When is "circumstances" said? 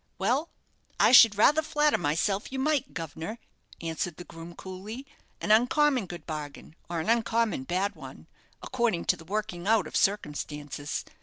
9.95-11.05